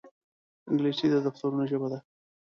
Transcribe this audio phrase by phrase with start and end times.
[0.69, 1.99] انګلیسي د دفترونو ژبه ده